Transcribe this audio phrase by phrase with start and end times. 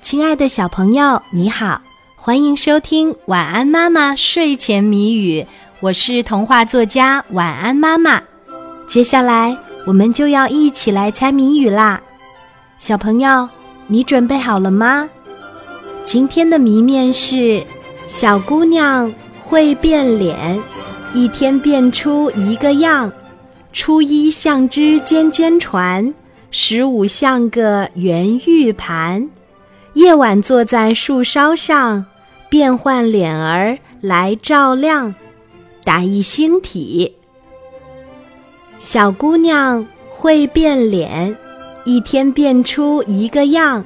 [0.00, 1.80] 亲爱的小朋友，你好，
[2.16, 5.42] 欢迎收听《晚安妈妈睡前谜语》，
[5.80, 8.20] 我是童话作家晚安妈妈。
[8.86, 12.00] 接下来我们就要一起来猜谜语啦，
[12.78, 13.46] 小朋友，
[13.86, 15.08] 你准备好了吗？
[16.02, 17.62] 今天的谜面是：
[18.06, 20.60] 小姑娘会变脸，
[21.12, 23.12] 一天变出一个样。
[23.72, 26.12] 初一像只尖尖船，
[26.50, 29.28] 十五像个圆玉盘。
[29.94, 32.04] 夜晚坐在树梢上，
[32.48, 35.14] 变换脸儿来照亮，
[35.84, 37.16] 打一星体。
[38.78, 41.36] 小姑娘会变脸，
[41.84, 43.84] 一天变出一个样。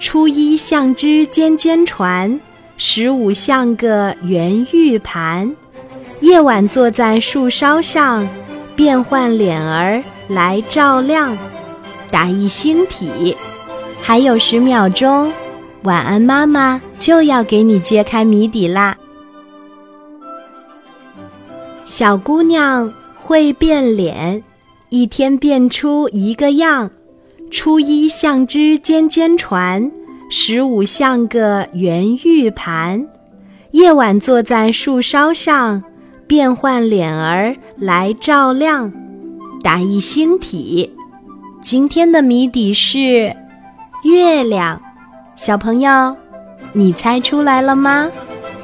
[0.00, 2.40] 初一像只尖尖船，
[2.76, 5.54] 十五像个圆玉盘。
[6.20, 8.26] 夜晚坐在树梢上，
[8.74, 11.36] 变换脸儿来照亮，
[12.10, 13.36] 打一星体。
[14.02, 15.32] 还有十秒钟，
[15.84, 18.96] 晚安妈妈就要给你揭开谜底啦。
[21.84, 24.42] 小姑娘会变脸，
[24.88, 26.90] 一天变出一个样。
[27.50, 29.92] 初一像只尖尖船，
[30.30, 33.06] 十五像个圆玉盘。
[33.72, 35.84] 夜晚坐在树梢上，
[36.26, 38.90] 变换脸儿来照亮，
[39.62, 40.90] 打一星体。
[41.60, 43.36] 今天的谜底是。
[44.02, 44.80] 月亮，
[45.36, 46.16] 小朋友，
[46.72, 48.08] 你猜出来了吗？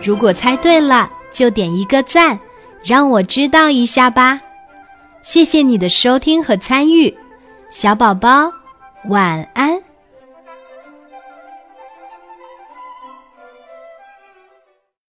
[0.03, 2.39] 如果猜对了，就点一个赞，
[2.85, 4.41] 让我知道一下吧。
[5.23, 7.17] 谢谢你的收听和参与，
[7.71, 8.53] 小宝宝，
[9.09, 9.80] 晚安。